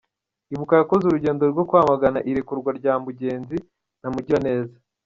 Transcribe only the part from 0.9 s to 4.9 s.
urugendo rwo kwamagana irekurwa rya Mugenzi na Mugiraneza